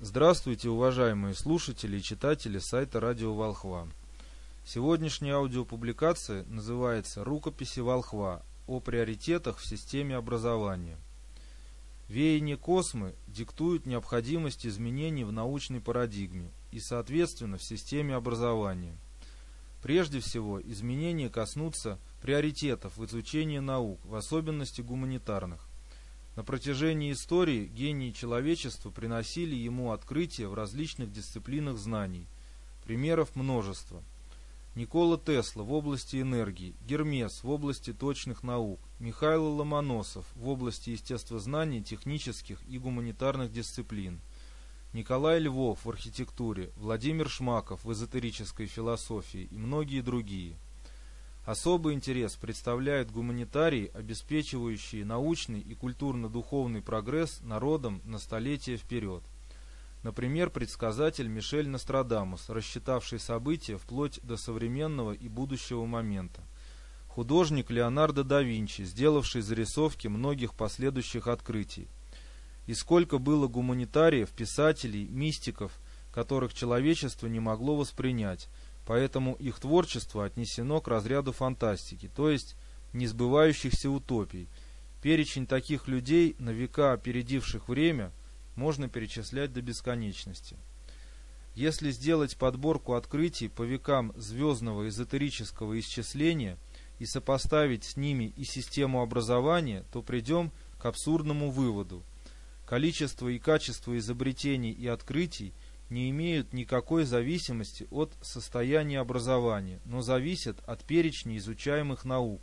Здравствуйте, 0.00 0.68
уважаемые 0.68 1.34
слушатели 1.34 1.98
и 1.98 2.02
читатели 2.02 2.58
сайта 2.58 2.98
Радио 2.98 3.32
Волхва. 3.32 3.88
Сегодняшняя 4.66 5.34
аудиопубликация 5.34 6.44
называется 6.46 7.22
«Рукописи 7.22 7.78
Волхва 7.78 8.42
о 8.66 8.80
приоритетах 8.80 9.58
в 9.58 9.64
системе 9.64 10.16
образования». 10.16 10.98
Веяние 12.08 12.56
космы 12.56 13.14
диктует 13.28 13.86
необходимость 13.86 14.66
изменений 14.66 15.22
в 15.22 15.30
научной 15.30 15.80
парадигме 15.80 16.50
и, 16.72 16.80
соответственно, 16.80 17.56
в 17.56 17.62
системе 17.62 18.16
образования. 18.16 18.96
Прежде 19.80 20.18
всего, 20.18 20.60
изменения 20.60 21.30
коснутся 21.30 22.00
приоритетов 22.20 22.96
в 22.96 23.04
изучении 23.06 23.60
наук, 23.60 24.00
в 24.04 24.16
особенности 24.16 24.80
гуманитарных. 24.80 25.68
На 26.36 26.42
протяжении 26.42 27.12
истории 27.12 27.66
гении 27.66 28.10
человечества 28.10 28.90
приносили 28.90 29.54
ему 29.54 29.92
открытия 29.92 30.48
в 30.48 30.54
различных 30.54 31.12
дисциплинах 31.12 31.78
знаний. 31.78 32.26
Примеров 32.84 33.36
множество. 33.36 34.02
Никола 34.74 35.16
Тесла 35.16 35.62
в 35.62 35.72
области 35.72 36.20
энергии, 36.20 36.74
Гермес 36.84 37.44
в 37.44 37.50
области 37.50 37.92
точных 37.92 38.42
наук, 38.42 38.80
Михаил 38.98 39.44
Ломоносов 39.44 40.26
в 40.34 40.48
области 40.48 40.90
естествознаний, 40.90 41.80
технических 41.80 42.58
и 42.68 42.78
гуманитарных 42.78 43.52
дисциплин, 43.52 44.18
Николай 44.92 45.38
Львов 45.38 45.84
в 45.84 45.90
архитектуре, 45.90 46.72
Владимир 46.76 47.28
Шмаков 47.28 47.84
в 47.84 47.92
эзотерической 47.92 48.66
философии 48.66 49.46
и 49.52 49.56
многие 49.56 50.00
другие– 50.00 50.56
Особый 51.44 51.92
интерес 51.92 52.36
представляют 52.36 53.10
гуманитарии, 53.10 53.90
обеспечивающие 53.92 55.04
научный 55.04 55.60
и 55.60 55.74
культурно-духовный 55.74 56.80
прогресс 56.80 57.40
народам 57.42 58.00
на 58.04 58.18
столетия 58.18 58.78
вперед. 58.78 59.22
Например, 60.02 60.48
предсказатель 60.48 61.28
Мишель 61.28 61.68
Нострадамус, 61.68 62.48
рассчитавший 62.48 63.18
события 63.18 63.76
вплоть 63.76 64.20
до 64.22 64.38
современного 64.38 65.12
и 65.12 65.28
будущего 65.28 65.84
момента. 65.84 66.42
Художник 67.08 67.70
Леонардо 67.70 68.24
да 68.24 68.40
Винчи, 68.40 68.82
сделавший 68.82 69.42
зарисовки 69.42 70.08
многих 70.08 70.54
последующих 70.54 71.26
открытий. 71.26 71.88
И 72.66 72.72
сколько 72.72 73.18
было 73.18 73.48
гуманитариев, 73.48 74.30
писателей, 74.30 75.06
мистиков, 75.08 75.72
которых 76.10 76.54
человечество 76.54 77.26
не 77.26 77.40
могло 77.40 77.76
воспринять, 77.76 78.48
поэтому 78.86 79.34
их 79.34 79.58
творчество 79.58 80.24
отнесено 80.24 80.80
к 80.80 80.88
разряду 80.88 81.32
фантастики, 81.32 82.10
то 82.14 82.30
есть 82.30 82.56
несбывающихся 82.92 83.90
утопий. 83.90 84.48
Перечень 85.02 85.46
таких 85.46 85.88
людей, 85.88 86.36
на 86.38 86.50
века 86.50 86.92
опередивших 86.92 87.68
время, 87.68 88.12
можно 88.56 88.88
перечислять 88.88 89.52
до 89.52 89.62
бесконечности. 89.62 90.56
Если 91.54 91.90
сделать 91.90 92.36
подборку 92.36 92.94
открытий 92.94 93.48
по 93.48 93.62
векам 93.62 94.12
звездного 94.16 94.88
эзотерического 94.88 95.78
исчисления 95.78 96.58
и 96.98 97.06
сопоставить 97.06 97.84
с 97.84 97.96
ними 97.96 98.32
и 98.36 98.44
систему 98.44 99.02
образования, 99.02 99.84
то 99.92 100.02
придем 100.02 100.50
к 100.78 100.86
абсурдному 100.86 101.50
выводу. 101.50 102.02
Количество 102.66 103.28
и 103.28 103.38
качество 103.38 103.96
изобретений 103.96 104.72
и 104.72 104.86
открытий– 104.86 105.52
не 105.90 106.10
имеют 106.10 106.52
никакой 106.52 107.04
зависимости 107.04 107.86
от 107.90 108.12
состояния 108.20 109.00
образования, 109.00 109.80
но 109.84 110.02
зависят 110.02 110.58
от 110.66 110.84
перечня 110.84 111.36
изучаемых 111.36 112.04
наук. 112.04 112.40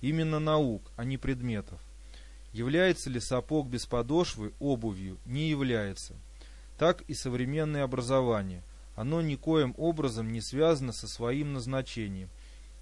Именно 0.00 0.38
наук, 0.38 0.90
а 0.96 1.04
не 1.04 1.18
предметов. 1.18 1.80
Является 2.52 3.10
ли 3.10 3.20
сапог 3.20 3.68
без 3.68 3.86
подошвы 3.86 4.52
обувью? 4.58 5.18
Не 5.26 5.50
является. 5.50 6.14
Так 6.78 7.02
и 7.02 7.14
современное 7.14 7.84
образование. 7.84 8.62
Оно 8.96 9.20
никоим 9.20 9.74
образом 9.76 10.32
не 10.32 10.40
связано 10.40 10.92
со 10.92 11.06
своим 11.06 11.52
назначением 11.52 12.30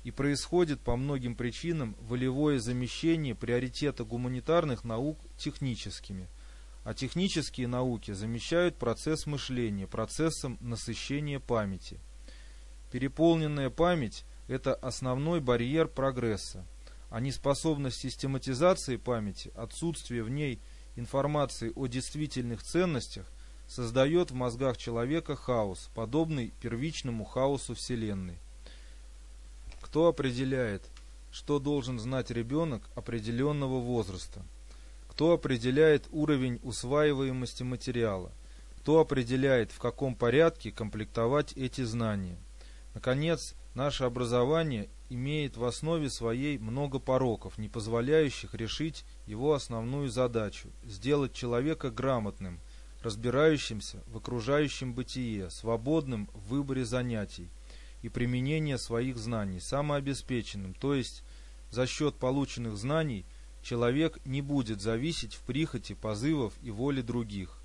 и 0.04 0.10
происходит 0.12 0.80
по 0.80 0.96
многим 0.96 1.34
причинам 1.34 1.96
волевое 2.00 2.60
замещение 2.60 3.34
приоритета 3.34 4.04
гуманитарных 4.04 4.84
наук 4.84 5.18
техническими– 5.36 6.28
а 6.86 6.94
технические 6.94 7.66
науки 7.66 8.12
замещают 8.12 8.76
процесс 8.76 9.26
мышления 9.26 9.88
процессом 9.88 10.56
насыщения 10.60 11.40
памяти. 11.40 11.98
Переполненная 12.92 13.70
память– 13.70 14.24
это 14.46 14.72
основной 14.72 15.40
барьер 15.40 15.88
прогресса, 15.88 16.64
а 17.10 17.18
неспособность 17.18 17.98
систематизации 17.98 18.98
памяти, 18.98 19.50
отсутствие 19.56 20.22
в 20.22 20.30
ней 20.30 20.60
информации 20.94 21.72
о 21.74 21.88
действительных 21.88 22.62
ценностях 22.62 23.26
создает 23.66 24.30
в 24.30 24.34
мозгах 24.34 24.76
человека 24.76 25.34
хаос, 25.34 25.90
подобный 25.92 26.54
первичному 26.60 27.24
хаосу 27.24 27.74
Вселенной. 27.74 28.38
Кто 29.80 30.06
определяет, 30.06 30.88
что 31.32 31.58
должен 31.58 31.98
знать 31.98 32.30
ребенок 32.30 32.88
определенного 32.94 33.80
возраста– 33.80 34.46
кто 35.16 35.32
определяет 35.32 36.08
уровень 36.12 36.60
усваиваемости 36.62 37.62
материала? 37.62 38.30
Кто 38.80 39.00
определяет, 39.00 39.72
в 39.72 39.78
каком 39.78 40.14
порядке 40.14 40.70
комплектовать 40.70 41.54
эти 41.54 41.80
знания? 41.84 42.36
Наконец, 42.92 43.54
наше 43.74 44.04
образование 44.04 44.90
имеет 45.08 45.56
в 45.56 45.64
основе 45.64 46.10
своей 46.10 46.58
много 46.58 46.98
пороков, 46.98 47.56
не 47.56 47.70
позволяющих 47.70 48.52
решить 48.52 49.06
его 49.26 49.54
основную 49.54 50.10
задачу– 50.10 50.68
сделать 50.84 51.32
человека 51.32 51.90
грамотным, 51.90 52.60
разбирающимся 53.02 54.02
в 54.08 54.18
окружающем 54.18 54.92
бытие, 54.92 55.48
свободным 55.48 56.28
в 56.34 56.50
выборе 56.50 56.84
занятий 56.84 57.48
и 58.02 58.10
применения 58.10 58.76
своих 58.76 59.16
знаний, 59.16 59.60
самообеспеченным, 59.60 60.74
то 60.74 60.92
есть 60.92 61.22
за 61.70 61.86
счет 61.86 62.16
полученных 62.16 62.76
знаний– 62.76 63.24
человек 63.66 64.20
не 64.24 64.42
будет 64.42 64.80
зависеть 64.80 65.34
в 65.34 65.40
прихоти, 65.40 65.94
позывов 65.94 66.52
и 66.62 66.70
воле 66.70 67.02
других. 67.02 67.58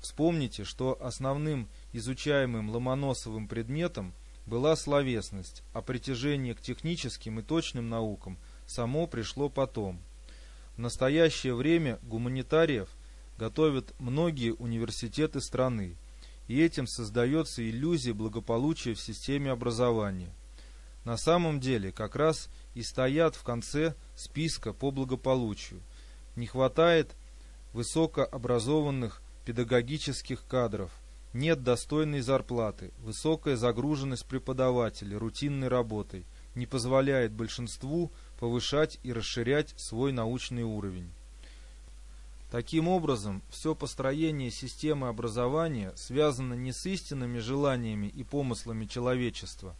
Вспомните, 0.00 0.64
что 0.64 0.98
основным 1.00 1.68
изучаемым 1.94 2.68
Ломоносовым 2.68 3.48
предметом 3.48 4.12
была 4.44 4.76
словесность, 4.76 5.62
а 5.72 5.80
притяжение 5.80 6.54
к 6.54 6.60
техническим 6.60 7.40
и 7.40 7.42
точным 7.42 7.88
наукам 7.88 8.36
само 8.66 9.06
пришло 9.06 9.48
потом. 9.48 10.02
В 10.76 10.80
настоящее 10.80 11.54
время 11.54 11.98
гуманитариев 12.02 12.90
готовят 13.38 13.94
многие 13.98 14.52
университеты 14.52 15.40
страны, 15.40 15.96
и 16.46 16.60
этим 16.60 16.86
создается 16.86 17.66
иллюзия 17.66 18.12
благополучия 18.12 18.92
в 18.92 19.00
системе 19.00 19.50
образования. 19.50 20.34
На 21.04 21.16
самом 21.16 21.58
деле, 21.58 21.90
как 21.90 22.16
раз 22.16 22.48
и 22.74 22.82
стоят 22.82 23.34
в 23.34 23.42
конце 23.42 23.94
списка 24.16 24.72
по 24.72 24.90
благополучию. 24.90 25.80
Не 26.36 26.46
хватает 26.46 27.14
высокообразованных 27.72 29.22
педагогических 29.44 30.44
кадров, 30.46 30.90
нет 31.32 31.62
достойной 31.62 32.20
зарплаты, 32.20 32.90
высокая 32.98 33.56
загруженность 33.56 34.26
преподавателей 34.26 35.16
рутинной 35.16 35.68
работой 35.68 36.24
не 36.54 36.66
позволяет 36.66 37.32
большинству 37.32 38.10
повышать 38.38 38.98
и 39.02 39.12
расширять 39.12 39.72
свой 39.78 40.12
научный 40.12 40.62
уровень. 40.62 41.10
Таким 42.50 42.86
образом, 42.88 43.40
все 43.48 43.74
построение 43.74 44.50
системы 44.50 45.08
образования 45.08 45.94
связано 45.96 46.52
не 46.52 46.72
с 46.74 46.84
истинными 46.84 47.38
желаниями 47.38 48.08
и 48.08 48.24
помыслами 48.24 48.84
человечества, 48.84 49.74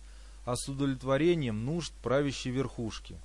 а 0.47 0.57
с 0.57 0.67
удовлетворением 0.71 1.67
нужд 1.67 1.93
правящей 2.03 2.51
верхушки. 2.51 3.19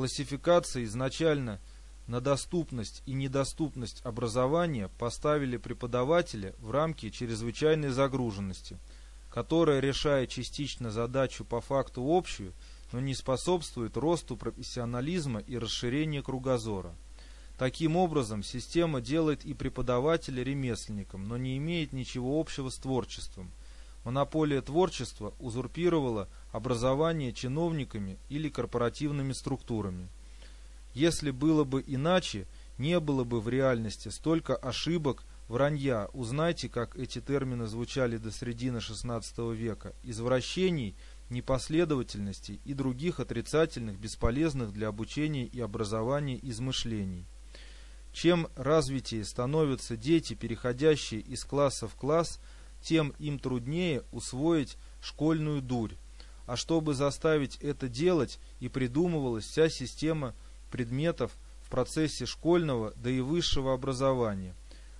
Классификация 0.00 0.84
изначально 0.84 1.60
на 2.06 2.22
доступность 2.22 3.02
и 3.04 3.12
недоступность 3.12 4.00
образования 4.02 4.88
поставили 4.98 5.58
преподавателя 5.58 6.54
в 6.58 6.70
рамки 6.70 7.10
чрезвычайной 7.10 7.90
загруженности, 7.90 8.78
которая, 9.28 9.80
решая 9.80 10.26
частично 10.26 10.90
задачу 10.90 11.44
по 11.44 11.60
факту 11.60 12.02
общую, 12.10 12.54
но 12.92 13.00
не 13.00 13.14
способствует 13.14 13.98
росту 13.98 14.38
профессионализма 14.38 15.40
и 15.40 15.58
расширению 15.58 16.22
кругозора. 16.22 16.94
Таким 17.58 17.94
образом, 17.94 18.42
система 18.42 19.02
делает 19.02 19.44
и 19.44 19.52
преподавателя 19.52 20.42
ремесленником, 20.42 21.24
но 21.24 21.36
не 21.36 21.58
имеет 21.58 21.92
ничего 21.92 22.40
общего 22.40 22.70
с 22.70 22.76
творчеством– 22.76 23.50
монополия 24.04 24.60
творчества 24.62 25.34
узурпировала 25.38 26.28
образование 26.52 27.32
чиновниками 27.32 28.18
или 28.28 28.48
корпоративными 28.48 29.32
структурами. 29.32 30.08
Если 30.94 31.30
было 31.30 31.64
бы 31.64 31.84
иначе, 31.86 32.46
не 32.78 32.98
было 32.98 33.24
бы 33.24 33.40
в 33.40 33.48
реальности 33.48 34.08
столько 34.08 34.56
ошибок, 34.56 35.24
вранья, 35.48 36.08
узнайте, 36.12 36.68
как 36.68 36.96
эти 36.96 37.20
термины 37.20 37.66
звучали 37.66 38.16
до 38.16 38.30
середины 38.30 38.78
XVI 38.78 39.54
века, 39.54 39.92
извращений, 40.02 40.96
непоследовательностей 41.28 42.60
и 42.64 42.74
других 42.74 43.20
отрицательных, 43.20 43.98
бесполезных 43.98 44.72
для 44.72 44.88
обучения 44.88 45.44
и 45.44 45.60
образования 45.60 46.38
измышлений. 46.42 47.24
Чем 48.12 48.48
развитее 48.56 49.24
становятся 49.24 49.96
дети, 49.96 50.34
переходящие 50.34 51.20
из 51.20 51.44
класса 51.44 51.86
в 51.86 51.94
класс, 51.94 52.40
тем 52.82 53.14
им 53.18 53.38
труднее 53.38 54.04
усвоить 54.12 54.76
школьную 55.00 55.62
дурь. 55.62 55.94
А 56.46 56.56
чтобы 56.56 56.94
заставить 56.94 57.56
это 57.56 57.88
делать, 57.88 58.38
и 58.58 58.68
придумывалась 58.68 59.44
вся 59.44 59.68
система 59.68 60.34
предметов 60.70 61.32
в 61.62 61.70
процессе 61.70 62.26
школьного, 62.26 62.92
да 62.96 63.10
и 63.10 63.20
высшего 63.20 63.72
образования. 63.72 64.54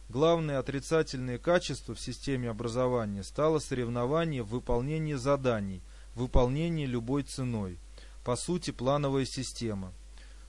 Главное 0.09 0.59
отрицательное 0.59 1.39
качество 1.39 1.95
в 1.95 2.01
системе 2.01 2.51
образования 2.51 3.23
стало 3.23 3.61
соревнование 3.61 4.43
в 4.43 4.49
выполнении 4.49 5.15
заданий, 5.15 5.83
выполнении 6.15 6.87
любой 6.87 7.23
ценой. 7.23 7.79
По 8.25 8.37
сути, 8.37 8.73
плановая 8.73 9.25
система. 9.25 9.93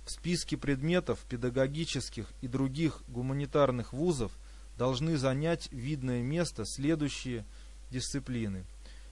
В 0.06 0.12
списке 0.12 0.57
предметов 0.57 1.19
педагогических 1.30 2.27
и 2.42 2.48
других 2.48 3.04
гуманитарных 3.07 3.94
вузов 3.94 4.31
должны 4.78 5.18
занять 5.18 5.72
видное 5.72 6.22
место 6.22 6.66
следующие 6.66 7.46
дисциплины. 7.92 8.66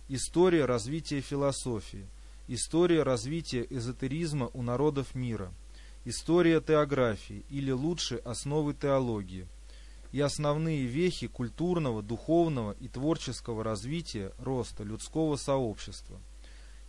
История 0.08 0.66
развития 0.66 1.22
философии, 1.22 2.08
история 2.48 3.04
развития 3.04 3.66
эзотеризма 3.70 4.50
у 4.54 4.64
народов 4.64 5.14
мира, 5.14 5.54
история 6.06 6.62
теографии 6.62 7.44
или 7.50 7.72
лучше 7.72 8.16
основы 8.16 8.74
теологии. 8.74 9.48
И 10.12 10.20
основные 10.20 10.86
вехи 10.86 11.28
культурного, 11.28 12.02
духовного 12.02 12.76
и 12.80 12.88
творческого 12.88 13.64
развития 13.64 14.32
роста 14.40 14.84
людского 14.84 15.36
сообщества, 15.36 16.20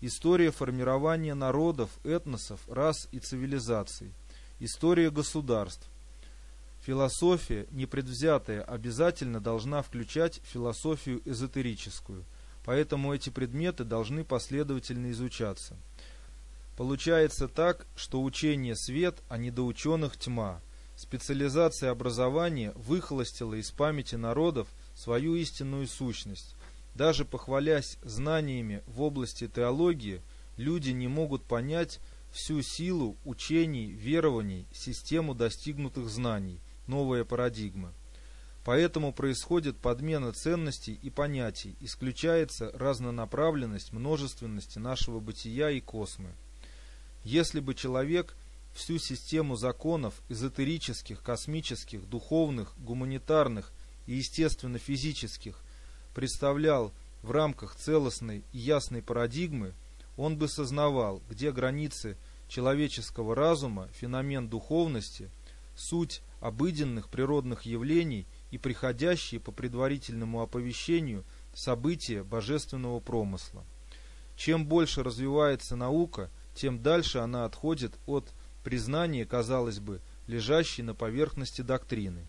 история 0.01 0.51
формирования 0.51 1.35
народов, 1.35 1.91
этносов, 2.03 2.61
рас 2.67 3.09
и 3.13 3.19
цивилизаций, 3.19 4.15
история 4.59 5.11
государств, 5.11 5.87
Философия, 6.87 7.67
непредвзятая, 7.71 8.63
обязательно 8.63 9.39
должна 9.39 9.83
включать 9.83 10.41
философию 10.45 11.21
эзотерическую, 11.27 12.25
поэтому 12.65 13.15
эти 13.15 13.29
предметы 13.29 13.85
должны 13.85 14.25
последовательно 14.25 15.11
изучаться. 15.11 15.77
Получается 16.79 17.49
так, 17.49 17.87
что 17.97 18.23
учение 18.23 18.75
свет, 18.77 19.19
а 19.29 19.37
недоученых 19.37 20.17
тьма. 20.17 20.63
Специализация 20.97 21.91
образования 21.91 22.73
выхолостила 22.77 23.55
из 23.55 23.71
памяти 23.71 24.15
народов 24.15 24.67
свою 24.95 25.35
истинную 25.35 25.87
сущность. 25.87 26.57
Даже 26.95 27.27
похвалясь 27.27 27.99
знаниями 28.03 28.83
в 28.87 29.03
области 29.03 29.49
теологии, 29.49 30.23
люди 30.57 30.91
не 30.91 31.09
могут 31.09 31.45
понять 31.45 32.01
всю 32.33 32.63
силу 32.63 33.19
учений, 33.27 33.93
верований, 33.93 34.67
систему 34.73 35.35
достигнутых 35.35 36.09
знаний– 36.09 36.59
новая 36.91 37.25
парадигма. 37.25 37.93
Поэтому 38.65 39.13
происходит 39.15 39.79
подмена 39.79 40.33
ценностей 40.33 40.99
и 41.01 41.09
понятий, 41.09 41.77
исключается 41.81 42.71
разнонаправленность 42.75 43.95
множественности 43.95 44.79
нашего 44.79 45.19
бытия 45.19 45.71
и 45.71 45.81
космы. 45.81 46.29
Если 47.25 47.61
бы 47.61 47.75
человек 47.75 48.35
всю 48.75 48.99
систему 48.99 49.57
законов 49.57 50.15
эзотерических, 50.29 51.23
космических, 51.23 52.07
духовных, 52.09 52.75
гуманитарных 52.79 53.73
и 54.07 54.15
естественно-физических 54.15 55.57
представлял 56.15 56.93
в 57.23 57.31
рамках 57.31 57.77
целостной 57.77 58.45
и 58.53 58.59
ясной 58.59 59.01
парадигмы, 59.01 59.73
он 60.17 60.37
бы 60.37 60.49
сознавал, 60.49 61.23
где 61.31 61.51
границы 61.51 62.17
человеческого 62.49 63.35
разума, 63.35 63.89
феномен 63.93 64.49
духовности, 64.49 65.31
суть 65.77 66.23
обыденных 66.41 67.09
природных 67.09 67.63
явлений 67.63 68.27
и 68.51 68.59
приходящие 68.59 69.41
по 69.41 69.53
предварительному 69.53 70.41
оповещению 70.41 71.25
события 71.55 72.23
божественного 72.23 73.01
промысла. 73.01 73.65
Чем 74.37 74.67
больше 74.67 75.03
развивается 75.03 75.77
наука, 75.77 76.31
тем 76.55 76.83
дальше 76.83 77.19
она 77.19 77.45
отходит 77.45 77.93
от 78.07 78.33
признания, 78.65 79.27
казалось 79.27 79.81
бы, 79.81 80.01
лежащей 80.27 80.83
на 80.83 80.95
поверхности 80.95 81.63
доктрины. 81.63 82.27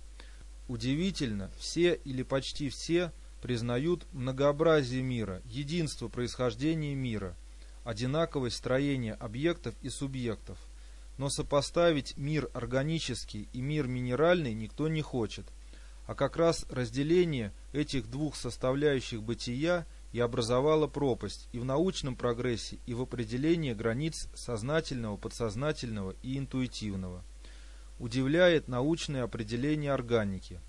Удивительно, 0.68 1.52
все 1.58 1.94
или 1.94 2.24
почти 2.24 2.70
все 2.70 3.12
признают 3.42 4.06
многообразие 4.12 5.02
мира, 5.02 5.42
единство 5.46 6.08
происхождения 6.08 6.96
мира, 6.96 7.36
одинаковость 7.84 8.58
строения 8.58 9.14
объектов 9.14 9.74
и 9.82 9.90
субъектов– 9.90 10.58
но 11.21 11.29
сопоставить 11.29 12.18
мир 12.18 12.50
органический 12.51 13.47
и 13.53 13.62
мир 13.62 13.85
минеральный 13.85 14.56
никто 14.56 14.88
не 14.88 15.03
хочет. 15.03 15.45
А 16.07 16.15
как 16.15 16.35
раз 16.35 16.65
разделение 16.71 17.53
этих 17.73 18.09
двух 18.09 18.35
составляющих 18.35 19.21
бытия 19.21 19.85
и 20.13 20.19
образовало 20.19 20.88
пропасть 20.88 21.47
и 21.51 21.59
в 21.59 21.63
научном 21.63 22.15
прогрессе, 22.15 22.79
и 22.88 22.95
в 22.95 23.01
определении 23.03 23.73
границ 23.73 24.29
сознательного, 24.33 25.15
подсознательного 25.15 26.15
и 26.23 26.39
интуитивного. 26.39 27.23
Удивляет 28.00 28.68
научное 28.68 29.21
определение 29.21 29.94
органики. 29.94 30.59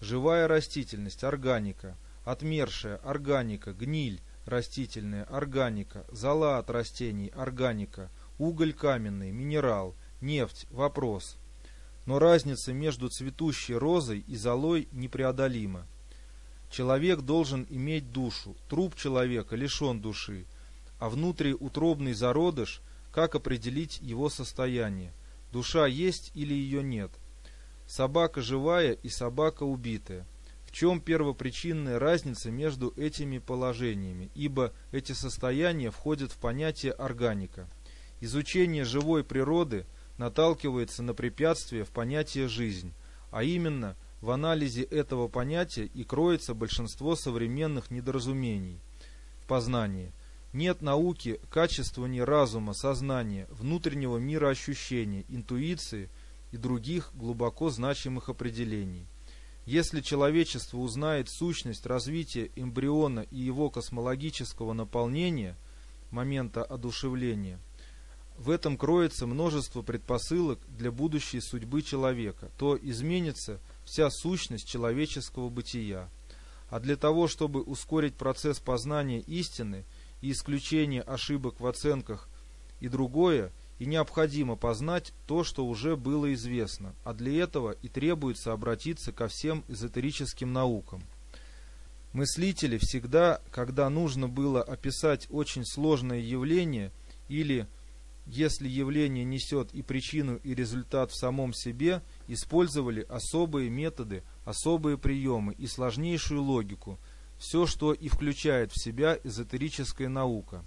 Живая 0.00 0.46
растительность– 0.46 1.24
органика, 1.24 1.96
отмершая– 2.24 2.98
органика, 3.02 3.72
гниль– 3.72 4.20
растительная, 4.46 5.24
органика, 5.24 6.06
зола 6.12 6.58
от 6.58 6.70
растений– 6.70 7.32
органика, 7.36 8.12
уголь 8.38 8.72
каменный, 8.72 9.32
минерал, 9.32 9.94
нефть, 10.20 10.66
вопрос. 10.70 11.36
Но 12.06 12.18
разница 12.18 12.72
между 12.72 13.08
цветущей 13.08 13.74
розой 13.74 14.24
и 14.26 14.36
золой 14.36 14.88
непреодолима. 14.92 15.86
Человек 16.70 17.20
должен 17.20 17.66
иметь 17.68 18.12
душу, 18.12 18.56
труп 18.68 18.94
человека 18.94 19.56
лишен 19.56 20.00
души, 20.00 20.46
а 20.98 21.08
внутриутробный 21.08 22.12
зародыш, 22.12 22.80
как 23.12 23.34
определить 23.34 23.98
его 24.00 24.28
состояние? 24.28 25.12
Душа 25.52 25.86
есть 25.86 26.30
или 26.34 26.54
ее 26.54 26.82
нет? 26.82 27.10
Собака 27.86 28.42
живая 28.42 28.92
и 28.92 29.08
собака 29.08 29.64
убитая. 29.64 30.26
В 30.66 30.72
чем 30.72 31.00
первопричинная 31.00 31.98
разница 31.98 32.50
между 32.50 32.92
этими 32.96 33.38
положениями, 33.38 34.30
ибо 34.34 34.74
эти 34.92 35.12
состояния 35.12 35.90
входят 35.90 36.30
в 36.30 36.36
понятие 36.36 36.92
органика– 36.92 37.66
Изучение 38.20 38.84
живой 38.84 39.22
природы 39.22 39.86
наталкивается 40.16 41.02
на 41.02 41.14
препятствие 41.14 41.84
в 41.84 41.90
понятие 41.90 42.48
«жизнь», 42.48 42.92
а 43.30 43.44
именно 43.44 43.96
в 44.20 44.30
анализе 44.30 44.82
этого 44.82 45.28
понятия 45.28 45.84
и 45.84 46.02
кроется 46.02 46.54
большинство 46.54 47.14
современных 47.14 47.90
недоразумений 47.92 48.80
в 49.42 49.46
познании. 49.46 50.12
Нет 50.52 50.82
науки 50.82 51.40
качествования 51.50 52.24
разума, 52.24 52.72
сознания, 52.72 53.46
внутреннего 53.50 54.16
мира 54.16 54.48
ощущения, 54.48 55.24
интуиции 55.28 56.08
и 56.50 56.56
других 56.56 57.12
глубоко 57.14 57.70
значимых 57.70 58.28
определений. 58.28 59.06
Если 59.66 60.00
человечество 60.00 60.78
узнает 60.78 61.28
сущность 61.28 61.86
развития 61.86 62.50
эмбриона 62.56 63.20
и 63.30 63.38
его 63.38 63.70
космологического 63.70 64.72
наполнения, 64.72 65.56
момента 66.10 66.64
одушевления– 66.64 67.60
в 68.38 68.50
этом 68.50 68.76
кроется 68.76 69.26
множество 69.26 69.82
предпосылок 69.82 70.60
для 70.68 70.92
будущей 70.92 71.40
судьбы 71.40 71.82
человека, 71.82 72.50
то 72.56 72.78
изменится 72.80 73.58
вся 73.84 74.10
сущность 74.10 74.66
человеческого 74.66 75.48
бытия. 75.48 76.08
А 76.70 76.78
для 76.78 76.96
того, 76.96 77.26
чтобы 77.26 77.62
ускорить 77.62 78.14
процесс 78.14 78.60
познания 78.60 79.20
истины 79.20 79.84
и 80.20 80.30
исключения 80.30 81.02
ошибок 81.02 81.60
в 81.60 81.66
оценках 81.66 82.28
и 82.80 82.88
другое, 82.88 83.50
и 83.80 83.86
необходимо 83.86 84.54
познать 84.56 85.12
то, 85.26 85.42
что 85.42 85.66
уже 85.66 85.96
было 85.96 86.32
известно, 86.34 86.94
а 87.04 87.14
для 87.14 87.42
этого 87.42 87.72
и 87.82 87.88
требуется 87.88 88.52
обратиться 88.52 89.12
ко 89.12 89.28
всем 89.28 89.64
эзотерическим 89.68 90.52
наукам. 90.52 91.02
Мыслители 92.12 92.78
всегда, 92.78 93.40
когда 93.50 93.90
нужно 93.90 94.28
было 94.28 94.62
описать 94.62 95.26
очень 95.30 95.64
сложное 95.64 96.20
явление 96.20 96.90
или 97.28 97.66
если 98.28 98.68
явление 98.68 99.24
несет 99.24 99.72
и 99.72 99.82
причину, 99.82 100.36
и 100.44 100.54
результат 100.54 101.10
в 101.10 101.18
самом 101.18 101.54
себе, 101.54 102.02
использовали 102.28 103.00
особые 103.08 103.70
методы, 103.70 104.22
особые 104.44 104.98
приемы 104.98 105.54
и 105.54 105.66
сложнейшую 105.66 106.42
логику, 106.42 106.98
все, 107.38 107.66
что 107.66 107.94
и 107.94 108.08
включает 108.08 108.70
в 108.72 108.82
себя 108.82 109.18
эзотерическая 109.24 110.08
наука. 110.08 110.62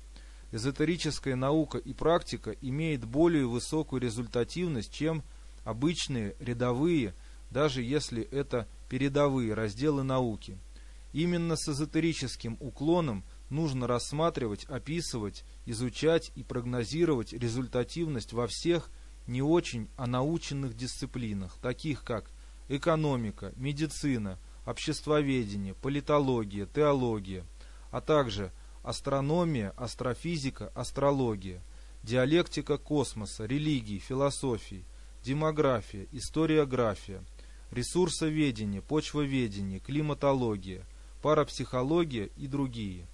Эзотерическая 0.52 1.36
наука 1.36 1.78
и 1.78 1.94
практика 1.94 2.56
имеет 2.62 3.06
более 3.06 3.46
высокую 3.46 4.02
результативность, 4.02 4.92
чем 4.92 5.24
обычные 5.64 6.36
рядовые, 6.40 7.14
даже 7.52 7.84
если 7.84 8.24
это 8.24 8.68
передовые 8.90 9.54
разделы 9.54 10.04
науки. 10.04 10.58
Именно 11.14 11.56
с 11.58 11.70
эзотерическим 11.70 12.58
уклоном 12.60 13.24
нужно 13.52 13.86
рассматривать, 13.86 14.66
описывать, 14.66 15.44
изучать 15.66 16.32
и 16.36 16.44
прогнозировать 16.44 17.34
результативность 17.34 18.34
во 18.34 18.48
всех 18.48 18.90
не 19.28 19.42
очень 19.42 19.90
о 19.98 20.08
наученных 20.08 20.76
дисциплинах, 20.76 21.58
таких 21.62 22.04
как 22.04 22.32
экономика, 22.70 23.54
медицина, 23.56 24.40
обществоведение, 24.66 25.74
политология, 25.74 26.66
теология, 26.66 27.46
а 27.92 28.02
также 28.02 28.52
астрономия, 28.84 29.72
астрофизика, 29.78 30.72
астрология, 30.74 31.62
диалектика 32.04 32.78
космоса, 32.78 33.46
религии, 33.46 34.00
философии, 34.00 34.86
демография, 35.24 36.08
историография, 36.12 37.24
ресурсоведение, 37.70 38.82
почвоведение, 38.82 39.80
климатология, 39.80 40.86
парапсихология 41.22 42.30
и 42.38 42.48
другие. 42.48 43.08